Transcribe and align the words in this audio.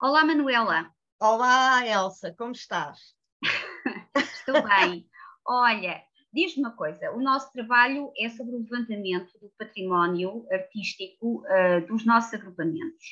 Olá, 0.00 0.24
Manuela. 0.24 0.94
Olá, 1.20 1.84
Elsa, 1.84 2.32
como 2.38 2.52
estás? 2.52 3.16
Estou 4.16 4.62
bem. 4.62 5.04
Olha, 5.44 6.00
diz-me 6.32 6.62
uma 6.62 6.70
coisa: 6.70 7.10
o 7.10 7.20
nosso 7.20 7.50
trabalho 7.52 8.12
é 8.16 8.28
sobre 8.28 8.54
o 8.54 8.60
levantamento 8.60 9.36
do 9.40 9.50
património 9.58 10.46
artístico 10.52 11.42
uh, 11.42 11.84
dos 11.88 12.06
nossos 12.06 12.32
agrupamentos. 12.32 13.06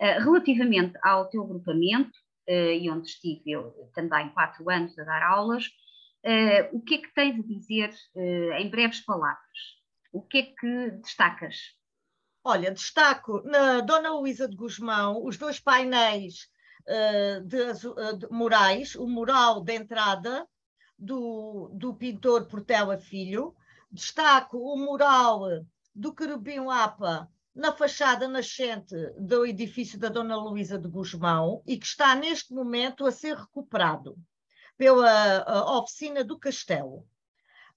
Uh, 0.00 0.24
relativamente 0.24 0.98
ao 1.02 1.28
teu 1.28 1.42
agrupamento, 1.42 2.18
uh, 2.48 2.72
e 2.80 2.90
onde 2.90 3.08
estive 3.08 3.50
eu 3.50 3.90
também 3.94 4.30
quatro 4.30 4.70
anos 4.70 4.98
a 4.98 5.04
dar 5.04 5.22
aulas, 5.22 5.66
o 6.72 6.80
que 6.80 6.94
é 6.94 6.98
que 6.98 7.12
tens 7.12 7.38
a 7.38 7.42
dizer 7.42 7.90
em 8.56 8.70
breves 8.70 9.04
palavras? 9.04 9.58
O 10.12 10.22
que 10.22 10.38
é 10.38 10.42
que 10.44 10.90
destacas? 11.02 11.56
Olha, 12.44 12.72
destaco 12.72 13.40
na 13.44 13.80
Dona 13.80 14.10
Luísa 14.10 14.48
de 14.48 14.56
Guzmão 14.56 15.24
os 15.24 15.36
dois 15.36 15.60
painéis 15.60 16.48
uh, 16.88 17.40
de, 17.42 17.72
de, 18.18 18.28
murais, 18.30 18.96
o 18.96 19.06
mural 19.06 19.62
de 19.62 19.74
entrada 19.74 20.48
do, 20.98 21.70
do 21.72 21.94
pintor 21.94 22.46
Portela 22.46 22.98
Filho, 22.98 23.54
destaco 23.90 24.58
o 24.58 24.76
mural 24.76 25.42
do 25.94 26.12
Querubim 26.12 26.60
Lapa 26.60 27.30
na 27.54 27.70
fachada 27.70 28.26
nascente 28.26 28.94
do 29.18 29.46
edifício 29.46 29.98
da 29.98 30.08
Dona 30.08 30.36
Luísa 30.36 30.78
de 30.78 30.88
Guzmão 30.88 31.62
e 31.66 31.76
que 31.76 31.86
está 31.86 32.14
neste 32.14 32.52
momento 32.52 33.06
a 33.06 33.12
ser 33.12 33.36
recuperado 33.36 34.16
pela 34.76 35.78
oficina 35.78 36.24
do 36.24 36.38
Castelo. 36.38 37.06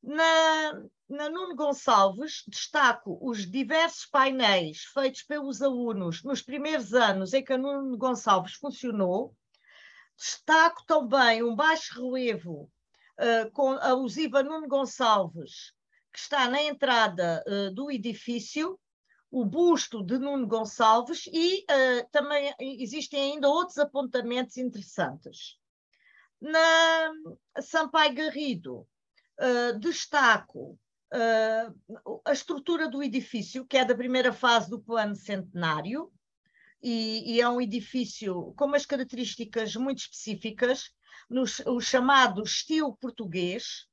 Na, 0.07 0.83
na 1.09 1.29
Nuno 1.29 1.55
Gonçalves, 1.55 2.43
destaco 2.47 3.17
os 3.27 3.49
diversos 3.49 4.05
painéis 4.05 4.83
feitos 4.93 5.23
pelos 5.23 5.63
alunos 5.63 6.21
nos 6.21 6.43
primeiros 6.43 6.93
anos 6.93 7.33
em 7.33 7.43
que 7.43 7.53
a 7.53 7.57
Nuno 7.57 7.97
Gonçalves 7.97 8.53
funcionou. 8.53 9.35
Destaco 10.15 10.85
também 10.85 11.41
um 11.41 11.55
baixo 11.55 11.95
relevo 11.99 12.71
uh, 13.19 13.51
com, 13.51 13.71
a 13.71 14.43
Nuno 14.43 14.67
Gonçalves, 14.67 15.73
que 16.13 16.19
está 16.19 16.47
na 16.51 16.61
entrada 16.61 17.43
uh, 17.47 17.73
do 17.73 17.89
edifício, 17.89 18.79
o 19.31 19.43
busto 19.43 20.05
de 20.05 20.19
Nuno 20.19 20.45
Gonçalves 20.45 21.25
e 21.33 21.63
uh, 21.63 22.07
também 22.11 22.53
existem 22.59 23.33
ainda 23.33 23.49
outros 23.49 23.79
apontamentos 23.79 24.55
interessantes. 24.57 25.57
Na 26.39 27.11
Sampaio 27.59 28.13
Garrido, 28.13 28.87
uh, 29.39 29.79
destaco 29.79 30.77
uh, 31.13 32.21
a 32.25 32.33
estrutura 32.33 32.89
do 32.89 33.03
edifício, 33.03 33.65
que 33.65 33.77
é 33.77 33.85
da 33.85 33.95
primeira 33.95 34.33
fase 34.33 34.69
do 34.69 34.79
plano 34.79 35.15
centenário, 35.15 36.11
e, 36.81 37.33
e 37.33 37.41
é 37.41 37.49
um 37.49 37.59
edifício 37.59 38.53
com 38.55 38.65
umas 38.65 38.85
características 38.85 39.75
muito 39.75 39.99
específicas, 39.99 40.91
no 41.29 41.43
o 41.65 41.81
chamado 41.81 42.43
estilo 42.43 42.95
português, 42.97 43.87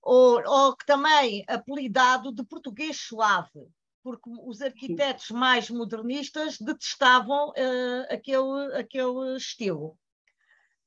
ou, 0.00 0.42
ou 0.46 0.76
também 0.86 1.44
apelidado 1.48 2.32
de 2.32 2.44
português 2.44 3.00
suave, 3.00 3.66
porque 4.02 4.30
os 4.44 4.60
arquitetos 4.60 5.30
mais 5.30 5.70
modernistas 5.70 6.58
detestavam 6.58 7.50
uh, 7.50 8.06
aquele, 8.10 8.76
aquele 8.76 9.36
estilo. 9.36 9.96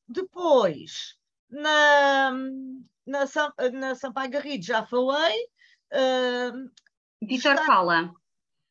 Depois, 0.08 1.18
na, 1.56 2.32
na, 3.06 3.26
na 3.72 3.96
Sampaio 3.96 4.32
Garrido 4.32 4.66
já 4.66 4.86
falei. 4.86 5.48
Uh, 5.92 6.70
Vitor 7.22 7.56
Paula. 7.66 8.14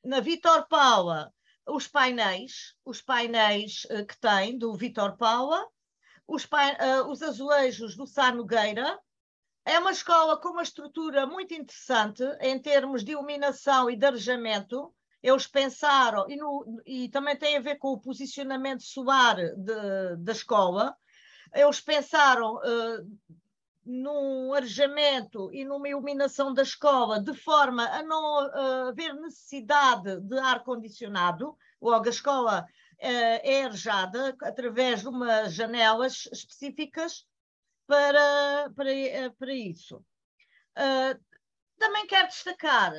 Na 0.05 0.21
Vitor 0.21 0.67
Paula, 0.69 1.33
os 1.67 1.89
painéis, 1.89 2.75
os 2.85 3.01
painéis 3.01 3.87
uh, 3.87 4.05
que 4.07 4.19
tem 4.21 4.59
do 4.59 4.75
Vitor 4.75 5.17
Paula, 5.17 5.67
os, 6.29 6.45
uh, 6.45 7.11
os 7.11 7.23
azulejos 7.23 7.97
do 7.97 8.07
Sá 8.07 8.31
Nogueira. 8.31 8.99
É 9.65 9.79
uma 9.79 9.93
escola 9.93 10.39
com 10.39 10.51
uma 10.51 10.63
estrutura 10.63 11.27
muito 11.27 11.55
interessante 11.55 12.23
em 12.43 12.61
termos 12.61 13.03
de 13.03 13.13
iluminação 13.13 13.89
e 13.89 13.97
de 13.97 14.05
arejamento. 14.05 14.95
Eles 15.23 15.47
pensaram, 15.47 16.29
e, 16.29 16.37
no, 16.37 16.83
e 16.85 17.09
também 17.09 17.35
tem 17.35 17.57
a 17.57 17.61
ver 17.61 17.77
com 17.77 17.89
o 17.89 17.99
posicionamento 17.99 18.83
solar 18.83 19.37
de, 19.37 20.17
da 20.19 20.33
escola, 20.33 20.95
eles 21.55 21.81
pensaram 21.81 22.57
uh, 22.57 23.19
num 23.85 24.53
arejamento 24.55 25.53
e 25.53 25.65
numa 25.65 25.89
iluminação 25.89 26.55
da 26.55 26.63
escola 26.63 27.21
de 27.21 27.35
forma 27.35 27.85
a 27.87 28.03
não 28.03 28.47
uh, 28.47 28.89
haver 28.89 29.15
necessidade 29.15 30.21
de 30.21 30.39
ar-condicionado, 30.39 31.57
logo 31.81 32.07
a 32.07 32.11
escola 32.11 32.63
uh, 32.63 32.97
é 32.99 33.65
arejada 33.65 34.35
através 34.43 35.03
de 35.03 35.09
umas 35.09 35.53
janelas 35.53 36.27
específicas 36.33 37.27
para, 37.87 38.71
para, 38.75 39.31
para 39.39 39.53
isso. 39.53 39.99
Uh, 40.77 41.23
também 41.79 42.07
quero 42.07 42.29
destacar 42.29 42.93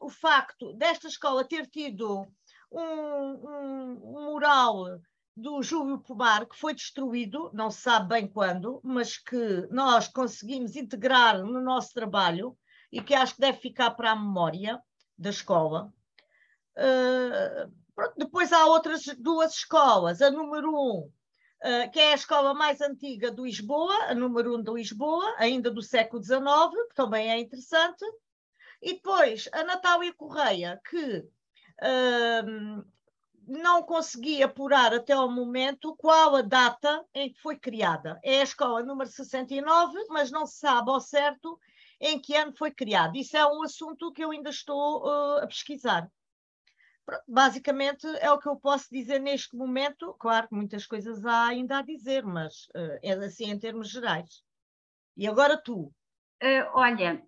o 0.00 0.08
facto 0.08 0.72
desta 0.72 1.06
escola 1.06 1.46
ter 1.46 1.66
tido 1.66 2.26
um, 2.72 2.80
um, 2.80 4.00
um 4.02 4.24
mural 4.24 4.98
do 5.36 5.62
Júlio 5.62 5.98
Pomar, 5.98 6.46
que 6.46 6.56
foi 6.56 6.72
destruído, 6.72 7.50
não 7.52 7.70
se 7.70 7.82
sabe 7.82 8.08
bem 8.08 8.26
quando, 8.26 8.80
mas 8.82 9.18
que 9.18 9.68
nós 9.70 10.08
conseguimos 10.08 10.74
integrar 10.76 11.42
no 11.44 11.60
nosso 11.60 11.92
trabalho 11.92 12.56
e 12.90 13.02
que 13.02 13.14
acho 13.14 13.34
que 13.34 13.42
deve 13.42 13.58
ficar 13.58 13.90
para 13.90 14.12
a 14.12 14.16
memória 14.16 14.80
da 15.18 15.28
escola. 15.28 15.92
Uh, 16.78 17.70
depois 18.16 18.50
há 18.52 18.64
outras 18.66 19.04
duas 19.18 19.54
escolas. 19.54 20.22
A 20.22 20.30
número 20.30 20.70
um, 20.70 21.00
uh, 21.00 21.90
que 21.92 22.00
é 22.00 22.12
a 22.12 22.16
escola 22.16 22.54
mais 22.54 22.80
antiga 22.80 23.30
do 23.30 23.44
Lisboa, 23.44 23.94
a 24.04 24.14
número 24.14 24.56
um 24.56 24.62
de 24.62 24.72
Lisboa, 24.72 25.34
ainda 25.36 25.70
do 25.70 25.82
século 25.82 26.22
XIX, 26.22 26.40
que 26.88 26.94
também 26.94 27.30
é 27.30 27.38
interessante. 27.38 28.04
E 28.80 28.94
depois 28.94 29.50
a 29.52 29.64
Natália 29.64 30.14
Correia, 30.14 30.80
que 30.88 31.18
uh, 31.18 32.84
não 33.46 33.82
consegui 33.82 34.42
apurar 34.42 34.92
até 34.92 35.12
ao 35.12 35.30
momento 35.30 35.94
qual 35.96 36.34
a 36.36 36.42
data 36.42 37.04
em 37.14 37.32
que 37.32 37.40
foi 37.40 37.56
criada. 37.56 38.18
É 38.24 38.40
a 38.40 38.44
escola 38.44 38.82
número 38.82 39.08
69, 39.08 40.06
mas 40.08 40.30
não 40.30 40.44
se 40.46 40.58
sabe 40.58 40.90
ao 40.90 41.00
certo 41.00 41.58
em 42.00 42.18
que 42.18 42.34
ano 42.34 42.52
foi 42.52 42.70
criada. 42.70 43.16
Isso 43.16 43.36
é 43.36 43.46
um 43.46 43.62
assunto 43.62 44.12
que 44.12 44.22
eu 44.22 44.32
ainda 44.32 44.50
estou 44.50 45.04
uh, 45.04 45.38
a 45.42 45.46
pesquisar. 45.46 46.10
Basicamente 47.26 48.04
é 48.20 48.30
o 48.32 48.38
que 48.38 48.48
eu 48.48 48.56
posso 48.56 48.88
dizer 48.90 49.20
neste 49.20 49.56
momento. 49.56 50.14
Claro 50.18 50.48
que 50.48 50.54
muitas 50.54 50.84
coisas 50.84 51.24
há 51.24 51.46
ainda 51.46 51.78
a 51.78 51.82
dizer, 51.82 52.24
mas 52.24 52.64
uh, 52.74 52.98
é 53.02 53.12
assim 53.12 53.50
em 53.50 53.58
termos 53.58 53.90
gerais. 53.90 54.42
E 55.16 55.26
agora 55.26 55.56
tu. 55.56 55.92
Uh, 56.42 56.68
olha, 56.74 57.22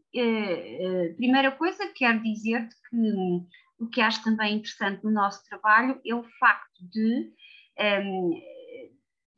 primeira 1.17 1.53
coisa, 1.53 1.91
quero 1.95 2.23
dizer-te 2.23 2.75
que 2.91 3.47
o 3.79 3.87
que 3.87 4.01
acho 4.01 4.23
também 4.25 4.57
interessante 4.57 5.05
no 5.05 5.11
nosso 5.11 5.45
trabalho 5.49 6.01
é 6.05 6.15
o 6.15 6.25
facto 6.39 6.81
de, 6.91 7.33
um, 7.79 7.83
ehm, 7.83 8.59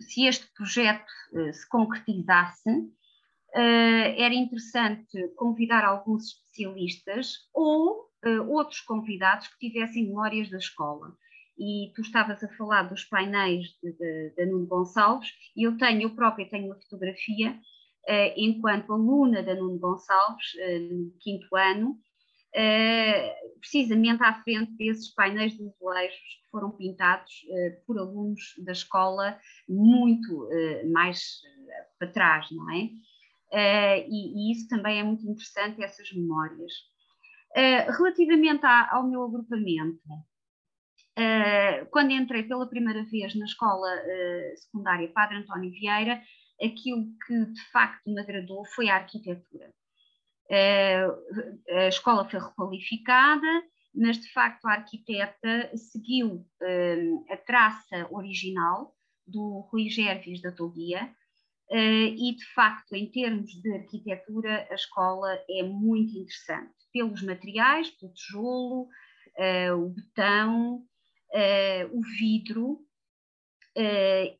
se 0.00 0.26
este 0.26 0.50
projeto 0.54 1.10
uh, 1.32 1.52
se 1.52 1.68
concretizasse, 1.68 2.70
uh, 2.70 4.10
era 4.16 4.34
interessante 4.34 5.28
convidar 5.36 5.84
alguns 5.84 6.24
especialistas 6.26 7.34
ou 7.52 8.08
uh, 8.24 8.50
outros 8.50 8.80
convidados 8.80 9.48
que 9.48 9.70
tivessem 9.70 10.06
memórias 10.06 10.48
da 10.48 10.58
escola. 10.58 11.14
E 11.58 11.92
tu 11.94 12.00
estavas 12.00 12.42
a 12.42 12.48
falar 12.56 12.84
dos 12.84 13.04
painéis 13.04 13.66
da 14.38 14.46
Nuno 14.46 14.66
Gonçalves, 14.66 15.28
e 15.54 15.64
eu 15.66 15.76
tenho, 15.76 16.00
eu 16.00 16.14
própria 16.16 16.48
tenho 16.48 16.64
uma 16.64 16.80
fotografia, 16.80 17.60
enquanto 18.34 18.94
aluna 18.94 19.42
da 19.42 19.54
Nuno 19.54 19.78
Gonçalves, 19.78 20.54
no 20.90 21.12
quinto 21.20 21.54
ano, 21.54 21.98
uh, 22.56 23.58
precisamente 23.60 24.22
à 24.22 24.34
frente 24.42 24.72
desses 24.76 25.12
painéis 25.14 25.52
de 25.52 25.62
azulejos 25.62 26.16
que 26.16 26.50
foram 26.50 26.70
pintados 26.70 27.32
uh, 27.48 27.86
por 27.86 27.98
alunos 27.98 28.40
da 28.64 28.72
escola 28.72 29.38
muito 29.68 30.44
uh, 30.44 30.92
mais 30.92 31.40
para 31.98 32.08
trás, 32.08 32.48
não 32.50 32.70
é? 32.70 32.88
E, 33.52 34.08
e, 34.08 34.52
isso 34.52 34.68
também 34.68 35.00
é 35.00 35.02
muito 35.02 35.28
interessante, 35.28 35.82
essas 35.82 36.10
memórias. 36.12 36.72
relativamente 37.96 38.64
à, 38.64 38.94
ao 38.94 39.08
meu 39.08 39.24
agrupamento, 39.24 40.00
quando 41.90 42.12
entrei 42.12 42.44
pela 42.44 42.68
primeira 42.68 43.04
vez 43.04 43.34
na 43.34 43.44
escola 43.44 43.88
secundária 44.56 45.12
Padre 45.12 45.38
António 45.38 45.70
Vieira, 45.70 46.22
aquilo 46.62 47.06
que 47.26 47.46
de 47.46 47.70
facto 47.72 48.08
me 48.08 48.20
agradou 48.20 48.64
foi 48.66 48.88
a 48.88 48.96
arquitetura. 48.96 49.72
Eh, 50.52 51.06
a 51.70 51.86
escola 51.86 52.28
foi 52.28 52.40
requalificada, 52.40 53.62
mas 53.94 54.18
de 54.18 54.32
facto 54.32 54.66
a 54.66 54.72
arquiteta 54.72 55.70
seguiu 55.76 56.44
eh, 56.60 57.08
a 57.30 57.36
traça 57.36 58.08
original 58.10 58.96
do 59.24 59.60
Rui 59.70 59.88
Gervis 59.88 60.42
da 60.42 60.50
Toguia, 60.50 61.08
eh, 61.70 62.06
e 62.08 62.34
de 62.34 62.44
facto, 62.52 62.94
em 62.94 63.08
termos 63.08 63.52
de 63.62 63.72
arquitetura, 63.72 64.66
a 64.68 64.74
escola 64.74 65.38
é 65.48 65.62
muito 65.62 66.18
interessante, 66.18 66.74
pelos 66.92 67.22
materiais, 67.22 67.88
pelo 67.90 68.12
tijolo, 68.12 68.88
o 69.78 69.88
betão, 69.90 70.84
o 71.92 72.00
vidro, 72.18 72.84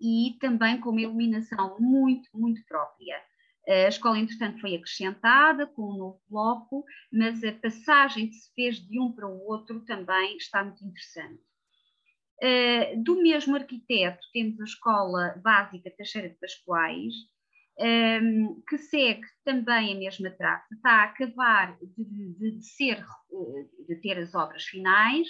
e 0.01 0.37
também 0.41 0.81
com 0.81 0.91
uma 0.91 1.01
iluminação 1.01 1.79
muito, 1.79 2.29
muito 2.35 2.61
própria. 2.67 3.17
A 3.71 3.87
escola, 3.87 4.19
entretanto, 4.19 4.61
foi 4.61 4.75
acrescentada 4.75 5.65
com 5.65 5.93
um 5.93 5.97
novo 5.97 6.21
bloco, 6.29 6.85
mas 7.13 7.45
a 7.45 7.53
passagem 7.53 8.29
que 8.29 8.35
se 8.35 8.53
fez 8.53 8.77
de 8.81 8.99
um 8.99 9.13
para 9.13 9.29
o 9.29 9.47
outro 9.47 9.85
também 9.85 10.37
está 10.37 10.65
muito 10.65 10.85
interessante. 10.85 11.41
Uh, 12.43 13.01
do 13.05 13.23
mesmo 13.23 13.55
arquiteto, 13.55 14.27
temos 14.33 14.61
a 14.61 14.65
Escola 14.65 15.41
Básica 15.45 15.89
Teixeira 15.97 16.31
de 16.31 16.35
Pascoais, 16.37 17.15
ehm, 17.79 18.61
que 18.67 18.79
segue 18.79 19.27
também 19.45 19.95
a 19.95 19.99
mesma 19.99 20.31
traça, 20.31 20.67
está 20.75 20.91
a 20.91 21.05
acabar 21.05 21.79
de, 21.81 22.05
de, 22.39 22.57
de 22.57 22.65
ser, 22.65 22.99
eh, 22.99 23.85
de 23.87 24.01
ter 24.01 24.19
as 24.19 24.35
obras 24.35 24.65
finais, 24.65 25.29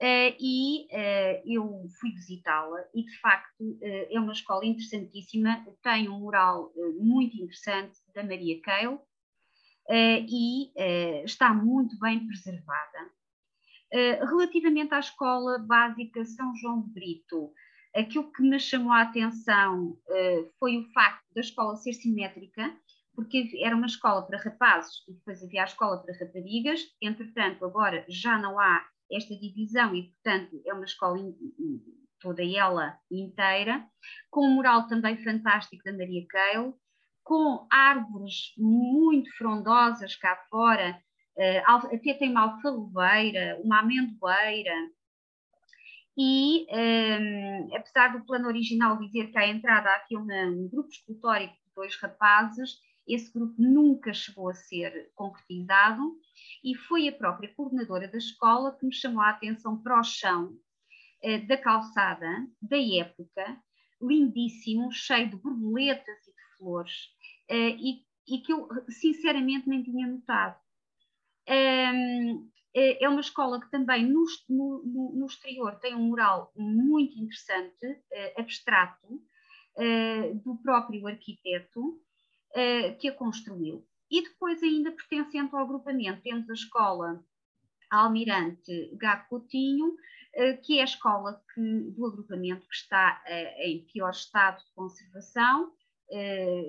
Uh, 0.00 0.30
e 0.38 0.86
uh, 0.92 1.42
eu 1.44 1.88
fui 1.98 2.12
visitá-la 2.12 2.84
e 2.94 3.02
de 3.02 3.18
facto 3.18 3.60
uh, 3.60 4.06
é 4.08 4.20
uma 4.20 4.32
escola 4.32 4.64
interessantíssima, 4.64 5.66
tem 5.82 6.08
um 6.08 6.20
mural 6.20 6.72
muito 7.00 7.36
interessante 7.36 7.98
da 8.14 8.22
Maria 8.22 8.62
Keil 8.62 9.00
e 9.90 10.70
está 11.24 11.52
muito 11.52 11.98
bem 11.98 12.26
preservada. 12.26 13.10
relativamente 13.90 14.94
à 14.94 15.00
escola 15.00 15.58
básica 15.58 16.24
São 16.26 16.54
João 16.56 16.82
de 16.82 16.92
Brito, 16.92 17.52
aquilo 17.96 18.30
que 18.30 18.42
me 18.42 18.60
chamou 18.60 18.92
a 18.92 19.02
atenção 19.02 19.98
foi 20.60 20.76
o 20.76 20.92
facto 20.92 21.24
da 21.34 21.40
escola 21.40 21.74
ser 21.76 21.94
simétrica, 21.94 22.70
porque 23.14 23.50
era 23.64 23.74
uma 23.74 23.86
escola 23.86 24.26
para 24.26 24.38
rapazes 24.38 25.02
e 25.08 25.14
depois 25.14 25.42
havia 25.42 25.62
a 25.62 25.64
escola 25.64 26.02
para 26.02 26.18
raparigas, 26.18 26.82
entretanto 27.00 27.64
agora 27.64 28.04
já 28.08 28.38
não 28.38 28.60
há 28.60 28.86
esta 29.10 29.34
divisão 29.36 29.94
e, 29.94 30.04
portanto, 30.04 30.60
é 30.66 30.72
uma 30.72 30.84
escola 30.84 31.18
toda 32.20 32.42
ela 32.44 32.98
inteira, 33.10 33.86
com 34.30 34.46
um 34.46 34.54
mural 34.54 34.86
também 34.88 35.16
fantástico 35.22 35.84
da 35.84 35.92
Maria 35.92 36.26
Keil, 36.28 36.74
com 37.22 37.66
árvores 37.70 38.54
muito 38.56 39.30
frondosas 39.36 40.16
cá 40.16 40.36
fora, 40.50 41.00
uh, 41.36 41.94
até 41.94 42.14
tem 42.14 42.30
uma 42.30 42.54
alfarrobeira, 42.54 43.60
uma 43.62 43.80
amendoeira, 43.80 44.74
e 46.20 46.66
um, 46.68 46.74
ehm, 46.76 47.76
apesar 47.76 48.08
do 48.08 48.26
plano 48.26 48.48
original 48.48 48.98
dizer 48.98 49.30
que 49.30 49.38
à 49.38 49.46
entrada 49.46 49.88
há 49.88 49.96
aqui 49.98 50.16
um 50.16 50.68
grupo 50.68 50.88
escultórico 50.88 51.54
de 51.54 51.74
dois 51.76 51.94
rapazes, 52.00 52.80
esse 53.08 53.32
grupo 53.32 53.54
nunca 53.58 54.12
chegou 54.12 54.48
a 54.48 54.54
ser 54.54 55.10
concretizado 55.14 56.18
e 56.62 56.74
foi 56.74 57.08
a 57.08 57.12
própria 57.12 57.52
coordenadora 57.54 58.08
da 58.08 58.18
escola 58.18 58.76
que 58.76 58.86
me 58.86 58.94
chamou 58.94 59.22
a 59.22 59.30
atenção 59.30 59.80
para 59.82 60.00
o 60.00 60.04
chão 60.04 60.56
eh, 61.22 61.38
da 61.38 61.56
calçada 61.56 62.46
da 62.60 62.76
época, 62.78 63.60
lindíssimo, 64.00 64.92
cheio 64.92 65.30
de 65.30 65.36
borboletas 65.36 66.26
e 66.26 66.30
de 66.30 66.56
flores, 66.56 67.08
eh, 67.48 67.70
e, 67.70 68.04
e, 68.28 68.38
que 68.40 68.52
eu 68.52 68.68
sinceramente 68.88 69.68
nem 69.68 69.82
tinha 69.82 70.06
notado. 70.06 70.56
Um, 71.48 72.50
eh, 72.74 73.02
é 73.02 73.08
uma 73.08 73.20
escola 73.20 73.60
que 73.60 73.70
também 73.70 74.04
no, 74.06 74.24
no, 74.48 75.12
no, 75.14 75.26
exterior 75.26 75.74
tem 75.80 75.94
um 75.94 76.08
mural 76.08 76.52
muito 76.54 77.18
interessante, 77.18 77.86
uh, 77.86 78.40
abstrato, 78.40 79.06
uh, 79.14 80.34
do 80.44 80.56
próprio 80.62 81.06
arquiteto, 81.06 82.00
uh, 82.50 82.96
que 82.98 83.08
a 83.08 83.14
construiu. 83.14 83.86
E 84.10 84.22
depois, 84.22 84.62
ainda 84.62 84.92
pertencente 84.92 85.54
ao 85.54 85.62
agrupamento, 85.62 86.22
temos 86.22 86.48
a 86.48 86.54
escola 86.54 87.24
Almirante 87.90 88.90
Gago 88.96 89.28
Coutinho, 89.28 89.88
uh, 89.88 90.60
que 90.62 90.78
é 90.78 90.82
a 90.82 90.84
escola 90.84 91.42
que, 91.54 91.90
do 91.90 92.06
agrupamento 92.06 92.66
que 92.66 92.74
está 92.74 93.22
uh, 93.26 93.62
em 93.62 93.84
pior 93.92 94.10
estado 94.10 94.58
de 94.58 94.72
conservação, 94.74 95.72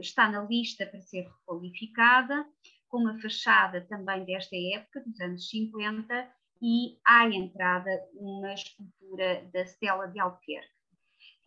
está 0.01 0.29
na 0.29 0.43
lista 0.43 0.85
para 0.85 0.99
ser 0.99 1.21
requalificada, 1.21 2.45
com 2.89 3.07
a 3.07 3.17
fachada 3.21 3.79
também 3.87 4.25
desta 4.25 4.53
época, 4.75 5.01
dos 5.05 5.17
anos 5.21 5.49
50, 5.49 6.29
e 6.61 6.97
à 7.05 7.27
entrada 7.27 7.89
uma 8.13 8.53
escultura 8.53 9.49
da 9.53 9.61
Stella 9.61 10.07
de 10.07 10.19
Albuquerque. 10.19 10.79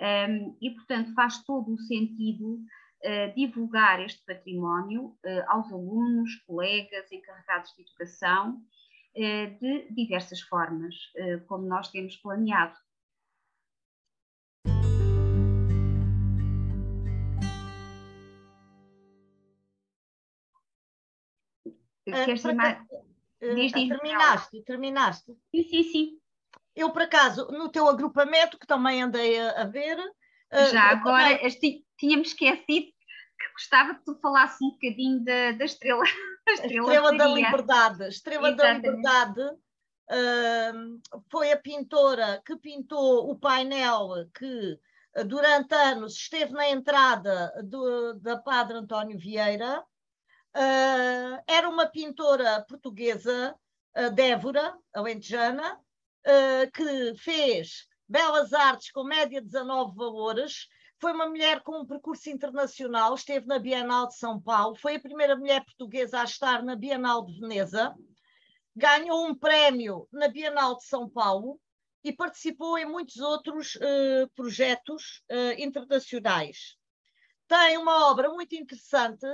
Um, 0.01 0.57
e, 0.61 0.71
portanto, 0.71 1.15
faz 1.15 1.43
todo 1.45 1.73
o 1.73 1.79
sentido 1.79 2.59
divulgar 3.35 4.01
este 4.01 4.25
património 4.25 5.17
uh, 5.25 5.43
aos 5.49 5.73
alunos, 5.73 6.37
colegas, 6.47 7.11
encarregados 7.11 7.75
de 7.75 7.83
educação, 7.83 8.63
uh, 9.17 9.59
de 9.61 9.89
diversas 9.91 10.41
formas, 10.41 10.95
uh, 11.17 11.45
como 11.47 11.67
nós 11.67 11.89
temos 11.89 12.17
planeado. 12.17 12.79
Queres 22.05 22.45
mais? 22.45 22.87
Terminaste, 23.41 24.63
terminaste. 24.63 25.33
Sim, 25.51 25.63
sim, 25.65 25.83
sim. 25.83 26.19
Eu, 26.75 26.91
por 26.91 27.03
acaso, 27.03 27.49
no 27.49 27.69
teu 27.69 27.89
agrupamento, 27.89 28.59
que 28.59 28.67
também 28.67 29.03
andei 29.03 29.39
a, 29.41 29.63
a 29.63 29.65
ver, 29.65 29.99
já 30.71 30.91
agora 30.91 31.37
também... 31.39 31.85
tínhamos 31.97 32.29
esquecido 32.29 32.87
que 32.87 32.92
gostava 33.53 33.95
que 33.95 34.05
tu 34.05 34.15
falasses 34.21 34.61
um 34.61 34.71
bocadinho 34.71 35.25
da, 35.25 35.53
da 35.53 35.65
estrela. 35.65 36.03
A 36.45 36.53
estrela, 36.55 36.91
a 36.91 36.95
estrela 36.95 37.17
da 37.17 37.27
liberdade. 37.29 38.03
A 38.03 38.09
estrela 38.09 38.49
Exatamente. 38.49 38.83
da 38.83 38.91
liberdade 38.91 39.41
uh, 40.11 41.23
foi 41.31 41.53
a 41.53 41.57
pintora 41.57 42.43
que 42.45 42.57
pintou 42.57 43.31
o 43.31 43.39
painel 43.39 44.29
que 44.37 44.77
durante 45.27 45.75
anos 45.75 46.15
esteve 46.15 46.53
na 46.53 46.69
entrada 46.69 47.53
do, 47.65 48.15
da 48.15 48.37
Padre 48.37 48.79
António 48.79 49.19
Vieira. 49.19 49.85
Uh, 50.55 51.43
era 51.47 51.69
uma 51.69 51.87
pintora 51.87 52.63
portuguesa, 52.69 53.55
uh, 53.97 54.11
Débora, 54.11 54.77
alentejana, 54.95 55.79
uh, 56.27 56.71
que 56.73 57.15
fez 57.19 57.87
belas 58.09 58.53
artes 58.53 58.91
com 58.91 59.05
média 59.05 59.41
19 59.41 59.95
valores, 59.95 60.69
foi 61.03 61.13
uma 61.13 61.29
mulher 61.29 61.63
com 61.63 61.81
um 61.81 61.85
percurso 61.85 62.31
internacional, 62.31 63.13
esteve 63.17 63.45
na 63.45 63.59
Bienal 63.59 64.07
de 64.07 64.17
São 64.17 64.41
Paulo, 64.41 64.77
foi 64.77 64.95
a 64.95 65.01
primeira 65.01 65.35
mulher 65.35 65.65
portuguesa 65.65 66.21
a 66.21 66.25
estar 66.25 66.63
na 66.63 66.77
Bienal 66.77 67.27
de 67.27 67.41
Veneza, 67.41 67.93
ganhou 68.77 69.27
um 69.27 69.35
prémio 69.35 70.07
na 70.13 70.29
Bienal 70.29 70.77
de 70.77 70.85
São 70.85 71.11
Paulo 71.11 71.61
e 72.05 72.13
participou 72.13 72.79
em 72.79 72.87
muitos 72.87 73.17
outros 73.17 73.75
uh, 73.75 74.31
projetos 74.37 75.25
uh, 75.29 75.61
internacionais. 75.61 76.77
Tem 77.49 77.77
uma 77.79 78.09
obra 78.09 78.31
muito 78.31 78.55
interessante 78.55 79.27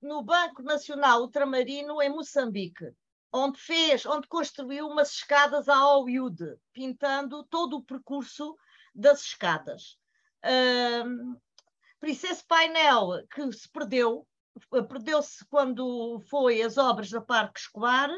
no 0.00 0.22
Banco 0.22 0.62
Nacional 0.62 1.20
Ultramarino, 1.20 2.00
em 2.00 2.08
Moçambique, 2.08 2.94
onde 3.30 3.60
fez, 3.60 4.06
onde 4.06 4.26
construiu 4.26 4.88
umas 4.88 5.10
escadas 5.10 5.68
a 5.68 5.76
Hollywood, 5.76 6.56
pintando 6.72 7.44
todo 7.44 7.76
o 7.76 7.84
percurso 7.84 8.56
das 8.94 9.20
escadas. 9.20 9.99
Por 11.98 12.08
isso, 12.08 12.26
esse 12.26 12.44
painel 12.46 13.26
que 13.32 13.52
se 13.52 13.68
perdeu, 13.68 14.26
perdeu-se 14.88 15.44
quando 15.46 16.20
foi 16.30 16.62
as 16.62 16.78
obras 16.78 17.10
da 17.10 17.20
Parque 17.20 17.60
Escolar, 17.60 18.10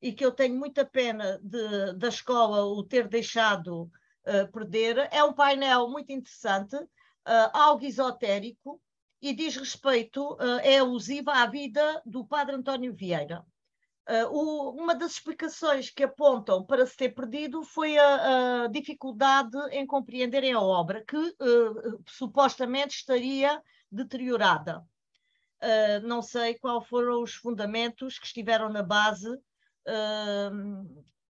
e 0.00 0.12
que 0.12 0.24
eu 0.24 0.32
tenho 0.32 0.56
muita 0.56 0.84
pena 0.84 1.38
de, 1.42 1.94
da 1.94 2.08
escola 2.08 2.64
o 2.64 2.82
ter 2.84 3.08
deixado 3.08 3.90
uh, 4.26 4.52
perder. 4.52 5.08
É 5.10 5.24
um 5.24 5.32
painel 5.32 5.88
muito 5.88 6.12
interessante, 6.12 6.76
uh, 6.76 7.50
algo 7.52 7.84
esotérico, 7.84 8.80
e 9.20 9.34
diz 9.34 9.56
respeito, 9.56 10.34
uh, 10.34 10.60
é 10.62 10.78
alusiva 10.78 11.32
à 11.32 11.46
vida 11.46 12.02
do 12.04 12.24
Padre 12.24 12.56
António 12.56 12.94
Vieira. 12.94 13.44
Uh, 14.08 14.30
o, 14.30 14.70
uma 14.70 14.94
das 14.94 15.12
explicações 15.12 15.90
que 15.90 16.04
apontam 16.04 16.64
para 16.64 16.86
se 16.86 16.96
ter 16.96 17.08
perdido 17.08 17.64
foi 17.64 17.98
a, 17.98 18.62
a 18.62 18.66
dificuldade 18.68 19.56
em 19.72 19.84
compreenderem 19.84 20.52
a 20.52 20.60
obra, 20.60 21.04
que 21.04 21.16
uh, 21.16 22.02
supostamente 22.06 22.94
estaria 22.96 23.60
deteriorada. 23.90 24.86
Uh, 25.60 26.06
não 26.06 26.22
sei 26.22 26.54
qual 26.54 26.80
foram 26.80 27.20
os 27.20 27.34
fundamentos 27.34 28.16
que 28.18 28.26
estiveram 28.26 28.68
na 28.68 28.82
base 28.82 29.28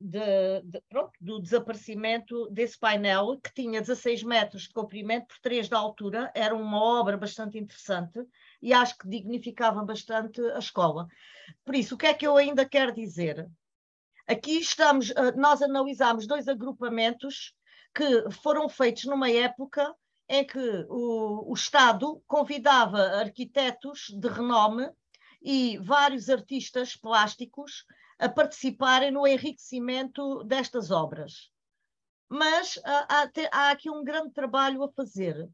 de, 0.01 0.61
de, 0.63 0.81
pronto, 0.89 1.11
do 1.21 1.39
desaparecimento 1.39 2.49
desse 2.49 2.77
painel, 2.77 3.39
que 3.39 3.53
tinha 3.53 3.79
16 3.79 4.23
metros 4.23 4.63
de 4.63 4.73
comprimento 4.73 5.27
por 5.27 5.39
3 5.39 5.69
de 5.69 5.75
altura. 5.75 6.31
Era 6.33 6.55
uma 6.55 6.81
obra 6.81 7.15
bastante 7.15 7.57
interessante 7.57 8.19
e 8.61 8.73
acho 8.73 8.97
que 8.97 9.07
dignificava 9.07 9.83
bastante 9.83 10.41
a 10.51 10.59
escola. 10.59 11.07
Por 11.65 11.75
isso, 11.75 11.95
o 11.95 11.97
que 11.97 12.07
é 12.07 12.13
que 12.13 12.25
eu 12.25 12.37
ainda 12.37 12.67
quero 12.67 12.93
dizer? 12.93 13.49
Aqui 14.27 14.59
estamos, 14.59 15.11
eh, 15.11 15.31
nós 15.33 15.61
analisamos 15.61 16.27
dois 16.27 16.47
agrupamentos 16.47 17.53
que 17.93 18.29
foram 18.31 18.69
feitos 18.69 19.05
numa 19.05 19.29
época 19.29 19.93
em 20.29 20.45
que 20.45 20.85
o, 20.89 21.51
o 21.51 21.53
Estado 21.53 22.23
convidava 22.25 22.99
arquitetos 23.19 24.07
de 24.09 24.27
renome 24.29 24.89
e 25.41 25.77
vários 25.79 26.29
artistas 26.29 26.95
plásticos 26.95 27.85
a 28.17 28.29
participarem 28.29 29.11
no 29.11 29.27
enriquecimento 29.27 30.43
destas 30.43 30.91
obras. 30.91 31.51
Mas 32.29 32.79
há, 32.85 33.27
há, 33.51 33.71
aqui 33.71 33.89
um 33.89 34.03
grande 34.03 34.31
trabalho 34.31 34.83
a 34.83 34.91
fazer, 34.93 35.49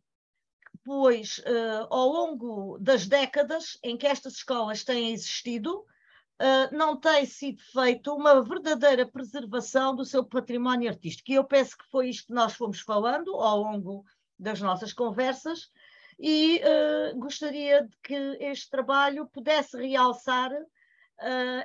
pois 0.87 1.39
uh, 1.39 1.85
ao 1.89 2.07
longo 2.07 2.77
das 2.79 3.05
décadas 3.05 3.77
em 3.83 3.97
que 3.97 4.07
estas 4.07 4.35
escolas 4.35 4.85
têm 4.85 5.11
existido, 5.11 5.79
uh, 5.79 6.73
não 6.73 6.97
tem 6.97 7.25
sido 7.25 7.61
feita 7.61 8.13
uma 8.13 8.41
verdadeira 8.41 9.05
preservação 9.05 9.93
do 9.93 10.05
seu 10.05 10.23
património 10.23 10.89
artístico. 10.89 11.29
E 11.29 11.33
eu 11.35 11.43
penso 11.43 11.77
que 11.77 11.89
foi 11.91 12.07
isto 12.07 12.27
que 12.27 12.33
nós 12.33 12.53
fomos 12.53 12.79
falando 12.79 13.35
ao 13.35 13.59
longo 13.59 14.05
das 14.39 14.61
nossas 14.61 14.93
conversas, 14.93 15.69
e 16.17 16.61
uh, 16.61 17.19
gostaria 17.19 17.83
de 17.83 17.97
que 18.01 18.15
este 18.39 18.69
trabalho 18.69 19.27
pudesse 19.27 19.75
realçar 19.75 20.51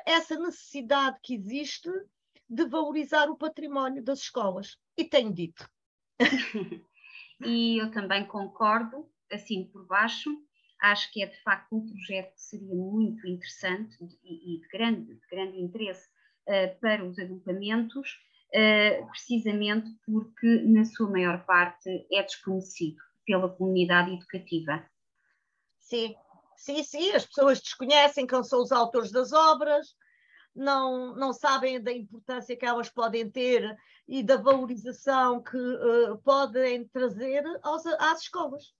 essa 0.06 0.34
necessidade 0.34 1.18
que 1.22 1.34
existe 1.34 1.90
de 2.48 2.64
valorizar 2.64 3.28
o 3.28 3.36
património 3.36 4.02
das 4.02 4.20
escolas. 4.20 4.78
E 4.96 5.04
tenho 5.04 5.30
dito. 5.30 5.68
e 7.44 7.76
eu 7.76 7.90
também 7.90 8.26
concordo, 8.26 9.11
assim 9.32 9.64
por 9.64 9.86
baixo. 9.86 10.30
Acho 10.80 11.12
que 11.12 11.22
é 11.22 11.26
de 11.26 11.40
facto 11.42 11.76
um 11.76 11.86
projeto 11.86 12.34
que 12.34 12.42
seria 12.42 12.74
muito 12.74 13.26
interessante 13.26 13.96
e, 14.24 14.60
de, 14.60 14.68
grande, 14.68 15.14
de 15.14 15.26
grande 15.30 15.60
interesse 15.60 16.08
uh, 16.48 16.80
para 16.80 17.04
os 17.04 17.18
agrupamentos, 17.18 18.18
uh, 18.48 19.06
precisamente 19.08 19.88
porque, 20.04 20.62
na 20.64 20.84
sua 20.84 21.08
maior 21.08 21.44
parte, 21.46 21.88
é 22.10 22.22
desconhecido 22.22 23.00
pela 23.24 23.48
comunidade 23.48 24.12
educativa. 24.12 24.84
Sim, 25.78 26.16
sim, 26.56 26.82
sim, 26.82 27.12
as 27.12 27.26
pessoas 27.26 27.60
desconhecem 27.60 28.26
quem 28.26 28.42
são 28.42 28.60
os 28.60 28.72
autores 28.72 29.12
das 29.12 29.32
obras, 29.32 29.94
não, 30.54 31.14
não 31.14 31.32
sabem 31.32 31.80
da 31.80 31.92
importância 31.92 32.56
que 32.56 32.66
elas 32.66 32.90
podem 32.90 33.30
ter 33.30 33.76
e 34.06 34.22
da 34.22 34.36
valorização 34.36 35.42
que 35.42 35.56
uh, 35.56 36.18
podem 36.18 36.86
trazer 36.88 37.42
aos, 37.62 37.86
às 37.86 38.22
escolas. 38.22 38.74